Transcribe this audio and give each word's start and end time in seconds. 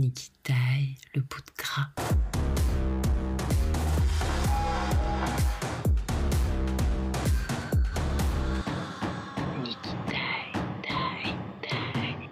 Niki 0.00 0.30
taille 0.42 0.96
le 1.14 1.20
bout 1.20 1.42
de 1.42 1.52
gras. 1.58 1.90
Niki 9.62 9.90
taille, 10.06 10.62
taille, 10.82 11.36
taille. 11.60 12.30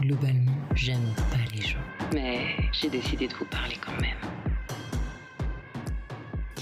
Globalement, 0.00 0.52
j'aime 0.74 1.14
pas 1.30 1.38
les 1.54 1.62
gens. 1.62 1.78
Mais 2.12 2.54
j'ai 2.72 2.90
décidé 2.90 3.26
de 3.26 3.32
vous 3.32 3.46
parler 3.46 3.76
quand 3.82 3.98
même. 4.02 4.18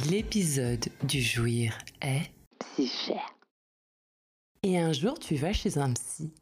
L'épisode 0.09 0.87
du 1.03 1.21
jouir 1.21 1.77
est 2.01 2.31
Si. 2.77 3.11
Et 4.63 4.79
un 4.79 4.93
jour, 4.93 5.19
tu 5.19 5.35
vas 5.35 5.53
chez 5.53 5.77
un 5.77 5.93
psy. 5.93 6.33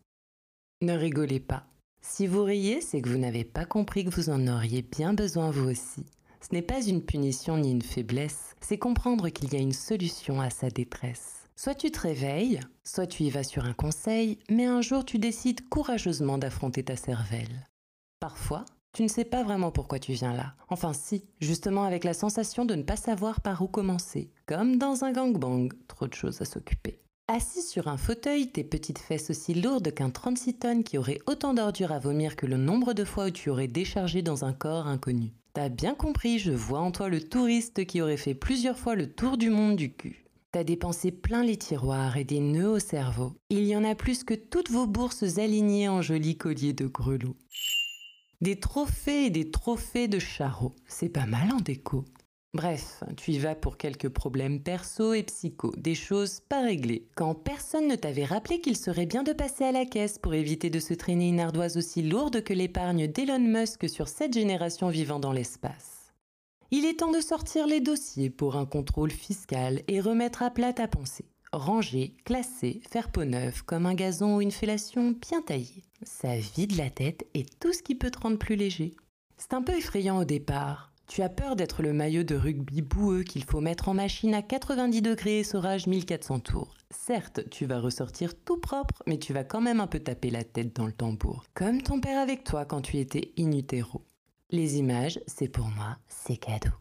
Ne 0.82 0.92
rigolez 0.92 1.40
pas. 1.40 1.66
Si 2.06 2.28
vous 2.28 2.44
riez, 2.44 2.80
c'est 2.80 3.00
que 3.00 3.08
vous 3.08 3.18
n'avez 3.18 3.44
pas 3.44 3.64
compris 3.64 4.04
que 4.04 4.14
vous 4.14 4.28
en 4.28 4.46
auriez 4.46 4.82
bien 4.82 5.14
besoin 5.14 5.50
vous 5.50 5.70
aussi. 5.70 6.04
Ce 6.40 6.54
n'est 6.54 6.62
pas 6.62 6.80
une 6.80 7.02
punition 7.02 7.56
ni 7.56 7.72
une 7.72 7.82
faiblesse, 7.82 8.54
c'est 8.60 8.78
comprendre 8.78 9.30
qu'il 9.30 9.52
y 9.52 9.56
a 9.56 9.60
une 9.60 9.72
solution 9.72 10.40
à 10.40 10.50
sa 10.50 10.68
détresse. 10.68 11.48
Soit 11.56 11.74
tu 11.74 11.90
te 11.90 11.98
réveilles, 11.98 12.60
soit 12.84 13.06
tu 13.06 13.24
y 13.24 13.30
vas 13.30 13.42
sur 13.42 13.64
un 13.64 13.72
conseil, 13.72 14.38
mais 14.48 14.66
un 14.66 14.82
jour 14.82 15.04
tu 15.04 15.18
décides 15.18 15.66
courageusement 15.70 16.38
d'affronter 16.38 16.84
ta 16.84 16.94
cervelle. 16.94 17.66
Parfois, 18.20 18.64
tu 18.92 19.02
ne 19.02 19.08
sais 19.08 19.24
pas 19.24 19.42
vraiment 19.42 19.72
pourquoi 19.72 19.98
tu 19.98 20.12
viens 20.12 20.34
là. 20.34 20.54
Enfin 20.68 20.92
si, 20.92 21.24
justement 21.40 21.84
avec 21.84 22.04
la 22.04 22.14
sensation 22.14 22.64
de 22.64 22.74
ne 22.76 22.82
pas 22.82 22.96
savoir 22.96 23.40
par 23.40 23.62
où 23.62 23.66
commencer. 23.66 24.30
Comme 24.46 24.76
dans 24.76 25.04
un 25.04 25.10
gangbang, 25.10 25.72
trop 25.88 26.06
de 26.06 26.14
choses 26.14 26.40
à 26.42 26.44
s'occuper. 26.44 27.00
Assis 27.36 27.62
sur 27.62 27.88
un 27.88 27.96
fauteuil, 27.96 28.46
tes 28.46 28.62
petites 28.62 29.00
fesses 29.00 29.28
aussi 29.28 29.54
lourdes 29.54 29.92
qu'un 29.92 30.10
36 30.10 30.54
tonnes 30.54 30.84
qui 30.84 30.98
aurait 30.98 31.18
autant 31.26 31.52
d'ordures 31.52 31.90
à 31.90 31.98
vomir 31.98 32.36
que 32.36 32.46
le 32.46 32.56
nombre 32.56 32.92
de 32.92 33.04
fois 33.04 33.26
où 33.26 33.30
tu 33.30 33.50
aurais 33.50 33.66
déchargé 33.66 34.22
dans 34.22 34.44
un 34.44 34.52
corps 34.52 34.86
inconnu. 34.86 35.32
T'as 35.52 35.68
bien 35.68 35.96
compris, 35.96 36.38
je 36.38 36.52
vois 36.52 36.78
en 36.78 36.92
toi 36.92 37.08
le 37.08 37.20
touriste 37.20 37.86
qui 37.86 38.00
aurait 38.00 38.18
fait 38.18 38.36
plusieurs 38.36 38.78
fois 38.78 38.94
le 38.94 39.12
tour 39.12 39.36
du 39.36 39.50
monde 39.50 39.74
du 39.74 39.92
cul. 39.92 40.26
T'as 40.52 40.62
dépensé 40.62 41.10
plein 41.10 41.42
les 41.42 41.56
tiroirs 41.56 42.16
et 42.16 42.22
des 42.22 42.38
nœuds 42.38 42.70
au 42.70 42.78
cerveau. 42.78 43.32
Il 43.50 43.64
y 43.64 43.74
en 43.74 43.82
a 43.82 43.96
plus 43.96 44.22
que 44.22 44.34
toutes 44.34 44.70
vos 44.70 44.86
bourses 44.86 45.38
alignées 45.38 45.88
en 45.88 46.02
jolis 46.02 46.36
colliers 46.38 46.72
de 46.72 46.86
grelots. 46.86 47.36
Des 48.42 48.60
trophées 48.60 49.24
et 49.24 49.30
des 49.30 49.50
trophées 49.50 50.06
de 50.06 50.20
charreau. 50.20 50.76
C'est 50.86 51.08
pas 51.08 51.26
mal 51.26 51.50
en 51.52 51.58
déco. 51.58 52.04
Bref, 52.54 53.02
tu 53.16 53.32
y 53.32 53.38
vas 53.40 53.56
pour 53.56 53.76
quelques 53.76 54.08
problèmes 54.08 54.60
perso 54.60 55.12
et 55.12 55.24
psycho, 55.24 55.72
des 55.76 55.96
choses 55.96 56.38
pas 56.38 56.62
réglées. 56.62 57.08
Quand 57.16 57.34
personne 57.34 57.88
ne 57.88 57.96
t'avait 57.96 58.24
rappelé 58.24 58.60
qu'il 58.60 58.76
serait 58.76 59.06
bien 59.06 59.24
de 59.24 59.32
passer 59.32 59.64
à 59.64 59.72
la 59.72 59.84
caisse 59.84 60.20
pour 60.20 60.34
éviter 60.34 60.70
de 60.70 60.78
se 60.78 60.94
traîner 60.94 61.30
une 61.30 61.40
ardoise 61.40 61.76
aussi 61.76 62.00
lourde 62.00 62.44
que 62.44 62.52
l'épargne 62.54 63.08
d'Elon 63.08 63.40
Musk 63.40 63.88
sur 63.88 64.06
cette 64.06 64.34
génération 64.34 64.88
vivant 64.88 65.18
dans 65.18 65.32
l'espace. 65.32 66.12
Il 66.70 66.84
est 66.84 67.00
temps 67.00 67.10
de 67.10 67.20
sortir 67.20 67.66
les 67.66 67.80
dossiers 67.80 68.30
pour 68.30 68.54
un 68.54 68.66
contrôle 68.66 69.10
fiscal 69.10 69.82
et 69.88 70.00
remettre 70.00 70.44
à 70.44 70.50
plat 70.50 70.72
ta 70.72 70.86
pensée. 70.86 71.26
Ranger, 71.52 72.14
classer, 72.24 72.80
faire 72.88 73.10
peau 73.10 73.24
neuve 73.24 73.64
comme 73.64 73.86
un 73.86 73.94
gazon 73.94 74.36
ou 74.36 74.40
une 74.40 74.52
fellation 74.52 75.10
bien 75.10 75.42
taillée. 75.42 75.82
Ça 76.04 76.36
vide 76.36 76.76
la 76.76 76.90
tête 76.90 77.26
et 77.34 77.44
tout 77.58 77.72
ce 77.72 77.82
qui 77.82 77.96
peut 77.96 78.12
te 78.12 78.20
rendre 78.20 78.38
plus 78.38 78.54
léger. 78.54 78.94
C'est 79.38 79.54
un 79.54 79.62
peu 79.62 79.76
effrayant 79.76 80.18
au 80.18 80.24
départ, 80.24 80.93
tu 81.06 81.22
as 81.22 81.28
peur 81.28 81.54
d'être 81.56 81.82
le 81.82 81.92
maillot 81.92 82.22
de 82.22 82.34
rugby 82.34 82.82
boueux 82.82 83.22
qu'il 83.22 83.44
faut 83.44 83.60
mettre 83.60 83.88
en 83.88 83.94
machine 83.94 84.34
à 84.34 84.42
90 84.42 85.02
degrés 85.02 85.40
et 85.40 85.44
saurage 85.44 85.86
1400 85.86 86.40
tours. 86.40 86.74
Certes, 86.90 87.48
tu 87.50 87.66
vas 87.66 87.80
ressortir 87.80 88.34
tout 88.34 88.58
propre, 88.58 89.02
mais 89.06 89.18
tu 89.18 89.32
vas 89.32 89.44
quand 89.44 89.60
même 89.60 89.80
un 89.80 89.86
peu 89.86 90.00
taper 90.00 90.30
la 90.30 90.44
tête 90.44 90.74
dans 90.74 90.86
le 90.86 90.92
tambour. 90.92 91.44
Comme 91.54 91.82
ton 91.82 92.00
père 92.00 92.20
avec 92.20 92.44
toi 92.44 92.64
quand 92.64 92.80
tu 92.80 92.98
étais 92.98 93.32
in 93.38 93.52
utero. 93.52 94.02
Les 94.50 94.76
images, 94.76 95.20
c'est 95.26 95.48
pour 95.48 95.66
moi, 95.66 95.98
c'est 96.08 96.36
cadeau. 96.36 96.74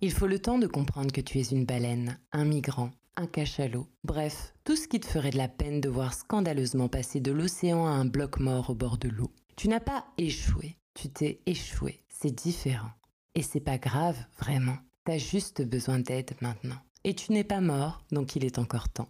Il 0.00 0.12
faut 0.12 0.26
le 0.26 0.38
temps 0.38 0.58
de 0.58 0.66
comprendre 0.66 1.12
que 1.12 1.20
tu 1.20 1.38
es 1.38 1.42
une 1.42 1.66
baleine, 1.66 2.18
un 2.32 2.44
migrant, 2.44 2.90
un 3.16 3.26
cachalot. 3.26 3.86
Bref, 4.04 4.54
tout 4.64 4.76
ce 4.76 4.88
qui 4.88 5.00
te 5.00 5.06
ferait 5.06 5.30
de 5.30 5.38
la 5.38 5.48
peine 5.48 5.80
de 5.80 5.88
voir 5.88 6.14
scandaleusement 6.14 6.88
passer 6.88 7.20
de 7.20 7.32
l'océan 7.32 7.86
à 7.86 7.90
un 7.90 8.06
bloc 8.06 8.40
mort 8.40 8.70
au 8.70 8.74
bord 8.74 8.98
de 8.98 9.08
l'eau. 9.08 9.30
Tu 9.56 9.68
n'as 9.68 9.80
pas 9.80 10.06
échoué, 10.16 10.76
tu 10.94 11.10
t'es 11.10 11.40
échoué. 11.46 12.02
C'est 12.08 12.34
différent. 12.34 12.90
Et 13.34 13.42
c'est 13.42 13.60
pas 13.60 13.78
grave, 13.78 14.16
vraiment. 14.38 14.76
T'as 15.04 15.18
juste 15.18 15.62
besoin 15.62 15.98
d'aide 15.98 16.32
maintenant. 16.40 16.78
Et 17.04 17.14
tu 17.14 17.32
n'es 17.32 17.44
pas 17.44 17.60
mort, 17.60 18.02
donc 18.10 18.36
il 18.36 18.44
est 18.44 18.58
encore 18.58 18.88
temps. 18.88 19.08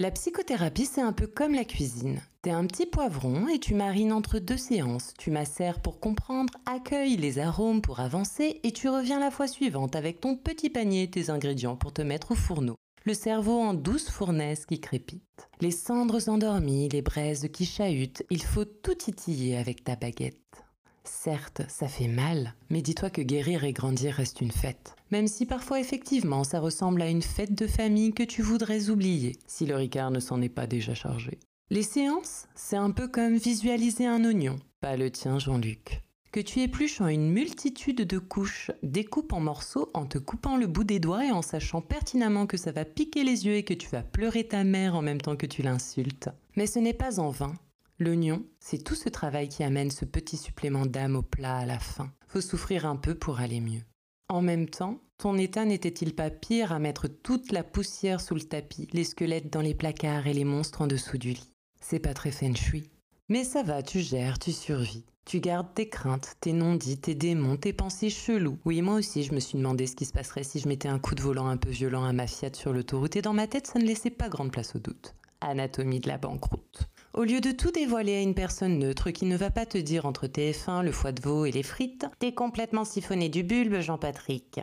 La 0.00 0.12
psychothérapie, 0.12 0.86
c'est 0.86 1.00
un 1.00 1.12
peu 1.12 1.26
comme 1.26 1.54
la 1.54 1.64
cuisine. 1.64 2.20
T'es 2.42 2.52
un 2.52 2.66
petit 2.66 2.86
poivron 2.86 3.48
et 3.48 3.58
tu 3.58 3.74
marines 3.74 4.12
entre 4.12 4.38
deux 4.38 4.56
séances. 4.56 5.12
Tu 5.18 5.32
macères 5.32 5.82
pour 5.82 5.98
comprendre, 5.98 6.54
accueilles 6.66 7.16
les 7.16 7.40
arômes 7.40 7.82
pour 7.82 7.98
avancer 7.98 8.60
et 8.62 8.70
tu 8.70 8.88
reviens 8.88 9.18
la 9.18 9.32
fois 9.32 9.48
suivante 9.48 9.96
avec 9.96 10.20
ton 10.20 10.36
petit 10.36 10.70
panier 10.70 11.02
et 11.02 11.10
tes 11.10 11.30
ingrédients 11.30 11.76
pour 11.76 11.92
te 11.92 12.00
mettre 12.00 12.30
au 12.30 12.36
fourneau. 12.36 12.76
Le 13.04 13.12
cerveau 13.12 13.58
en 13.58 13.74
douce 13.74 14.08
fournaise 14.08 14.66
qui 14.66 14.80
crépite. 14.80 15.22
Les 15.60 15.72
cendres 15.72 16.28
endormies, 16.28 16.88
les 16.90 17.02
braises 17.02 17.48
qui 17.52 17.66
chahutent, 17.66 18.22
il 18.30 18.42
faut 18.42 18.64
tout 18.66 18.94
titiller 18.94 19.56
avec 19.56 19.82
ta 19.82 19.96
baguette. 19.96 20.64
Certes, 21.08 21.62
ça 21.68 21.88
fait 21.88 22.06
mal, 22.06 22.54
mais 22.68 22.82
dis-toi 22.82 23.08
que 23.08 23.22
guérir 23.22 23.64
et 23.64 23.72
grandir 23.72 24.14
reste 24.14 24.40
une 24.40 24.52
fête. 24.52 24.94
Même 25.10 25.26
si 25.26 25.46
parfois 25.46 25.80
effectivement 25.80 26.44
ça 26.44 26.60
ressemble 26.60 27.00
à 27.00 27.08
une 27.08 27.22
fête 27.22 27.54
de 27.54 27.66
famille 27.66 28.12
que 28.12 28.22
tu 28.22 28.42
voudrais 28.42 28.90
oublier, 28.90 29.36
si 29.46 29.64
le 29.64 29.74
Ricard 29.74 30.10
ne 30.10 30.20
s'en 30.20 30.42
est 30.42 30.50
pas 30.50 30.66
déjà 30.66 30.94
chargé. 30.94 31.38
Les 31.70 31.82
séances, 31.82 32.46
c'est 32.54 32.76
un 32.76 32.90
peu 32.90 33.08
comme 33.08 33.36
visualiser 33.36 34.06
un 34.06 34.24
oignon, 34.24 34.58
pas 34.80 34.96
le 34.96 35.10
tien 35.10 35.38
Jean-Luc. 35.38 36.02
Que 36.30 36.40
tu 36.40 36.60
épluches 36.60 37.00
en 37.00 37.08
une 37.08 37.30
multitude 37.30 38.06
de 38.06 38.18
couches, 38.18 38.70
découpe 38.82 39.32
en 39.32 39.40
morceaux 39.40 39.90
en 39.94 40.04
te 40.04 40.18
coupant 40.18 40.58
le 40.58 40.66
bout 40.66 40.84
des 40.84 41.00
doigts 41.00 41.24
et 41.24 41.32
en 41.32 41.42
sachant 41.42 41.80
pertinemment 41.80 42.46
que 42.46 42.58
ça 42.58 42.70
va 42.70 42.84
piquer 42.84 43.24
les 43.24 43.46
yeux 43.46 43.54
et 43.54 43.64
que 43.64 43.74
tu 43.74 43.88
vas 43.88 44.02
pleurer 44.02 44.46
ta 44.46 44.62
mère 44.62 44.94
en 44.94 45.02
même 45.02 45.22
temps 45.22 45.36
que 45.36 45.46
tu 45.46 45.62
l'insultes. 45.62 46.28
Mais 46.54 46.66
ce 46.66 46.78
n'est 46.78 46.92
pas 46.92 47.18
en 47.18 47.30
vain. 47.30 47.54
L'oignon, 48.00 48.44
c'est 48.60 48.84
tout 48.84 48.94
ce 48.94 49.08
travail 49.08 49.48
qui 49.48 49.64
amène 49.64 49.90
ce 49.90 50.04
petit 50.04 50.36
supplément 50.36 50.86
d'âme 50.86 51.16
au 51.16 51.22
plat 51.22 51.56
à 51.56 51.66
la 51.66 51.80
fin. 51.80 52.12
Faut 52.28 52.40
souffrir 52.40 52.86
un 52.86 52.94
peu 52.94 53.16
pour 53.16 53.40
aller 53.40 53.60
mieux. 53.60 53.82
En 54.28 54.40
même 54.40 54.68
temps, 54.68 55.00
ton 55.16 55.36
état 55.36 55.64
n'était-il 55.64 56.14
pas 56.14 56.30
pire 56.30 56.72
à 56.72 56.78
mettre 56.78 57.08
toute 57.08 57.50
la 57.50 57.64
poussière 57.64 58.20
sous 58.20 58.34
le 58.34 58.42
tapis, 58.42 58.86
les 58.92 59.02
squelettes 59.02 59.52
dans 59.52 59.62
les 59.62 59.74
placards 59.74 60.28
et 60.28 60.32
les 60.32 60.44
monstres 60.44 60.82
en 60.82 60.86
dessous 60.86 61.18
du 61.18 61.30
lit? 61.30 61.50
C'est 61.80 61.98
pas 61.98 62.14
très 62.14 62.30
feng 62.30 62.54
shui. 62.54 62.88
Mais 63.28 63.42
ça 63.42 63.64
va, 63.64 63.82
tu 63.82 64.00
gères, 64.00 64.38
tu 64.38 64.52
survis. 64.52 65.04
Tu 65.24 65.40
gardes 65.40 65.74
tes 65.74 65.88
craintes, 65.88 66.36
tes 66.40 66.52
non-dits, 66.52 66.98
tes 66.98 67.14
démons, 67.14 67.56
tes 67.56 67.72
pensées 67.72 68.10
cheloues. 68.10 68.58
Oui, 68.64 68.80
moi 68.80 68.94
aussi, 68.94 69.24
je 69.24 69.34
me 69.34 69.40
suis 69.40 69.58
demandé 69.58 69.86
ce 69.86 69.96
qui 69.96 70.04
se 70.04 70.12
passerait 70.12 70.44
si 70.44 70.60
je 70.60 70.68
mettais 70.68 70.88
un 70.88 70.98
coup 70.98 71.14
de 71.14 71.20
volant 71.20 71.48
un 71.48 71.56
peu 71.56 71.68
violent 71.68 72.04
à 72.04 72.12
ma 72.12 72.26
Fiat 72.26 72.54
sur 72.54 72.72
l'autoroute 72.72 73.16
et 73.16 73.22
dans 73.22 73.34
ma 73.34 73.46
tête, 73.46 73.66
ça 73.66 73.78
ne 73.80 73.84
laissait 73.84 74.10
pas 74.10 74.28
grande 74.28 74.52
place 74.52 74.76
au 74.76 74.78
doute. 74.78 75.14
Anatomie 75.40 76.00
de 76.00 76.08
la 76.08 76.16
banqueroute. 76.16 76.88
Au 77.18 77.24
lieu 77.24 77.40
de 77.40 77.50
tout 77.50 77.72
dévoiler 77.72 78.14
à 78.14 78.20
une 78.20 78.36
personne 78.36 78.78
neutre 78.78 79.10
qui 79.10 79.24
ne 79.24 79.36
va 79.36 79.50
pas 79.50 79.66
te 79.66 79.76
dire 79.76 80.06
entre 80.06 80.28
TF1, 80.28 80.84
le 80.84 80.92
foie 80.92 81.10
de 81.10 81.20
veau 81.20 81.46
et 81.46 81.50
les 81.50 81.64
frites, 81.64 82.06
t'es 82.20 82.32
complètement 82.32 82.84
siphonné 82.84 83.28
du 83.28 83.42
bulbe, 83.42 83.80
Jean-Patrick. 83.80 84.60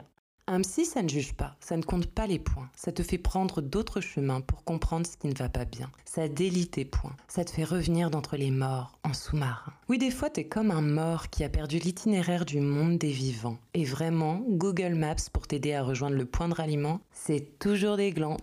Un 0.47 0.61
psy, 0.61 0.85
ça 0.85 1.01
ne 1.01 1.09
juge 1.09 1.33
pas, 1.33 1.57
ça 1.59 1.75
ne 1.75 1.83
compte 1.83 2.05
pas 2.05 2.27
les 2.27 2.39
points, 2.39 2.69
ça 2.73 2.93
te 2.93 3.03
fait 3.03 3.17
prendre 3.17 3.61
d'autres 3.61 3.99
chemins 3.99 4.39
pour 4.39 4.63
comprendre 4.63 5.05
ce 5.05 5.17
qui 5.17 5.27
ne 5.27 5.35
va 5.35 5.49
pas 5.49 5.65
bien. 5.65 5.91
Ça 6.05 6.29
délie 6.29 6.67
tes 6.67 6.85
points, 6.85 7.17
ça 7.27 7.43
te 7.43 7.51
fait 7.51 7.65
revenir 7.65 8.09
d'entre 8.09 8.37
les 8.37 8.51
morts, 8.51 8.99
en 9.03 9.11
sous-marin. 9.11 9.73
Oui, 9.89 9.97
des 9.97 10.11
fois, 10.11 10.29
t'es 10.29 10.45
comme 10.45 10.71
un 10.71 10.81
mort 10.81 11.29
qui 11.29 11.43
a 11.43 11.49
perdu 11.49 11.79
l'itinéraire 11.79 12.45
du 12.45 12.61
monde 12.61 12.97
des 12.97 13.11
vivants. 13.11 13.57
Et 13.73 13.83
vraiment, 13.83 14.41
Google 14.47 14.95
Maps 14.95 15.27
pour 15.33 15.45
t'aider 15.45 15.73
à 15.73 15.83
rejoindre 15.83 16.15
le 16.15 16.25
point 16.25 16.47
de 16.47 16.53
ralliement, 16.53 17.01
c'est 17.11 17.59
toujours 17.59 17.97
des 17.97 18.11
glands. 18.11 18.37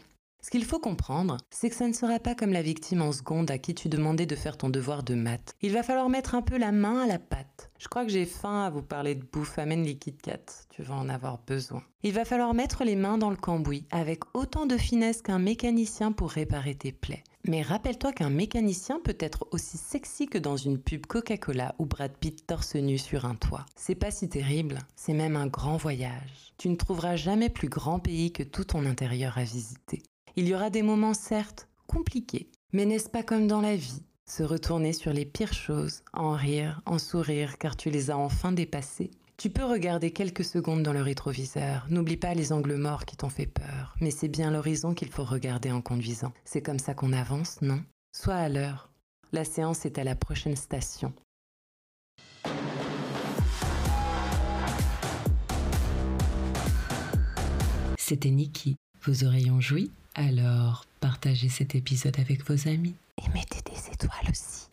Ce 0.45 0.51
qu'il 0.51 0.65
faut 0.65 0.81
comprendre, 0.81 1.37
c'est 1.51 1.71
que 1.71 1.77
ça 1.77 1.87
ne 1.87 1.93
sera 1.93 2.19
pas 2.19 2.35
comme 2.35 2.53
la 2.53 2.63
victime 2.63 3.01
en 3.01 3.13
seconde 3.13 3.49
à 3.53 3.59
qui 3.59 3.77
tu 3.77 3.89
demandais 3.89 4.27
de 4.27 4.35
faire 4.35 4.57
ton 4.57 4.71
devoir 4.71 5.05
de 5.05 5.15
maths. 5.15 5.55
Il 5.63 5.73
va 5.73 5.85
falloir 5.85 6.09
mettre 6.09 6.35
un 6.35 6.43
peu 6.43 6.59
la 6.59 6.73
main 6.73 7.01
à 7.01 7.07
la 7.07 7.21
pâte. 7.21 7.71
Je 7.79 7.87
crois 7.87 8.05
que 8.05 8.11
j'ai 8.11 8.27
faim 8.27 8.65
à 8.65 8.71
vous 8.71 8.83
parler 8.83 9.15
de 9.15 9.25
bouffe, 9.25 9.61
amène 9.61 9.85
liquide 9.85 10.21
4. 10.21 10.67
Tu 10.71 10.83
vas 10.83 10.97
en 10.97 11.09
avoir 11.09 11.39
besoin. 11.47 11.85
Il 12.03 12.13
va 12.13 12.25
falloir 12.25 12.55
mettre 12.55 12.83
les 12.83 12.97
mains 12.97 13.19
dans 13.19 13.31
le 13.31 13.37
cambouis 13.37 13.87
avec 13.93 14.23
autant 14.35 14.67
de 14.67 14.77
finesse 14.77 15.23
qu'un 15.23 15.39
mécanicien 15.39 16.11
pour 16.11 16.31
réparer 16.31 16.75
tes 16.75 16.91
plaies. 16.91 17.23
Mais 17.45 17.63
rappelle-toi 17.63 18.13
qu'un 18.13 18.31
mécanicien 18.31 19.01
peut 19.03 19.17
être 19.21 19.47
aussi 19.53 19.79
sexy 19.79 20.27
que 20.27 20.39
dans 20.39 20.57
une 20.57 20.79
pub 20.79 21.07
Coca-Cola 21.07 21.77
ou 21.79 21.87
Brad 21.87 22.17
Pitt 22.19 22.47
torse 22.49 22.75
nu 22.75 22.99
sur 22.99 23.27
un 23.27 23.37
toit. 23.37 23.67
C'est 23.77 23.95
pas 23.95 24.11
si 24.11 24.29
terrible, 24.29 24.81
c'est 24.97 25.13
même 25.13 25.37
un 25.37 25.47
grand 25.47 25.77
voyage. 25.77 26.53
Tu 26.59 26.69
ne 26.69 26.77
trouveras 26.77 27.15
jamais 27.15 27.49
plus 27.49 27.69
grand 27.69 28.01
pays 28.01 28.33
que 28.33 28.43
tout 28.43 28.65
ton 28.65 28.87
intérieur 28.87 29.39
à 29.39 29.45
visiter. 29.45 30.03
Il 30.35 30.49
y 30.49 30.55
aura 30.55 30.71
des 30.71 30.83
moments 30.83 31.13
certes 31.13 31.69
compliqués, 31.87 32.49
mais 32.73 32.87
n'est-ce 32.87 33.11
pas 33.11 33.23
comme 33.23 33.47
dans 33.47 33.61
la 33.61 33.77
vie 33.77 34.03
Se 34.25 34.43
retourner 34.43 34.95
sur 34.95 35.13
les 35.13 35.27
pires 35.27 35.53
choses, 35.53 36.03
en 36.15 36.33
rire, 36.33 36.81
en 36.87 36.99
sourire, 36.99 37.59
car 37.59 37.77
tu 37.77 37.91
les 37.91 38.11
as 38.11 38.17
enfin 38.17 38.51
dépassées. 38.51 39.11
Tu 39.37 39.51
peux 39.51 39.65
regarder 39.65 40.11
quelques 40.11 40.45
secondes 40.45 40.83
dans 40.83 40.95
le 40.95 41.03
rétroviseur. 41.03 41.87
N'oublie 41.91 42.17
pas 42.17 42.33
les 42.33 42.53
angles 42.53 42.77
morts 42.77 43.05
qui 43.05 43.17
t'ont 43.17 43.29
fait 43.29 43.47
peur, 43.47 43.95
mais 44.01 44.11
c'est 44.11 44.29
bien 44.29 44.51
l'horizon 44.51 44.95
qu'il 44.95 45.11
faut 45.11 45.25
regarder 45.25 45.71
en 45.71 45.83
conduisant. 45.83 46.33
C'est 46.45 46.63
comme 46.63 46.79
ça 46.79 46.95
qu'on 46.95 47.13
avance, 47.13 47.61
non? 47.61 47.83
Sois 48.17 48.37
à 48.37 48.49
l'heure. 48.49 48.89
La 49.33 49.45
séance 49.45 49.85
est 49.85 49.99
à 49.99 50.05
la 50.05 50.15
prochaine 50.15 50.57
station. 50.57 51.13
C'était 57.99 58.31
Nikki. 58.31 58.77
Vos 59.05 59.25
oreilles 59.25 59.51
ont 59.51 59.61
joui 59.61 59.91
Alors 60.15 60.87
partagez 61.01 61.49
cet 61.49 61.75
épisode 61.75 62.21
avec 62.21 62.49
vos 62.49 62.69
amis. 62.69 62.95
Et 63.19 63.29
mettez 63.31 63.61
des 63.63 63.93
étoiles 63.93 64.31
aussi. 64.31 64.69